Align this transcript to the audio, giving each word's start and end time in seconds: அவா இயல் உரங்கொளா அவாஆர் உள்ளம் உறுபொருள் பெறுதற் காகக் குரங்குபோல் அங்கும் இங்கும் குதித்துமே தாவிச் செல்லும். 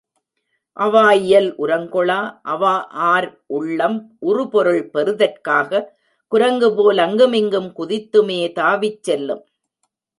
அவா 0.77 1.03
இயல் 1.23 1.49
உரங்கொளா 1.57 2.17
அவாஆர் 2.45 3.27
உள்ளம் 3.57 3.99
உறுபொருள் 4.21 4.83
பெறுதற் 4.93 5.41
காகக் 5.47 5.89
குரங்குபோல் 6.31 6.97
அங்கும் 6.97 7.33
இங்கும் 7.33 7.69
குதித்துமே 7.79 8.41
தாவிச் 8.59 9.01
செல்லும். 9.01 9.43